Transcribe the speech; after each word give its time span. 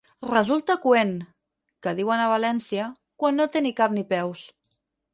Resulta 0.27 0.75
coent, 0.85 1.11
que 1.87 1.95
diuen 2.01 2.25
a 2.25 2.31
València, 2.33 2.91
quan 3.23 3.41
no 3.41 3.49
té 3.57 3.67
ni 3.67 3.77
cap 3.85 3.99
ni 4.01 4.09
peus. 4.17 4.47